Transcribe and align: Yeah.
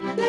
Yeah. 0.00 0.27